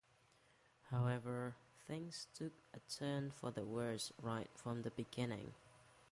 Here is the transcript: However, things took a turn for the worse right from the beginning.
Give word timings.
However, 0.89 1.57
things 1.85 2.27
took 2.33 2.53
a 2.73 2.79
turn 2.91 3.29
for 3.29 3.51
the 3.51 3.63
worse 3.67 4.11
right 4.19 4.49
from 4.55 4.81
the 4.81 4.89
beginning. 4.89 5.53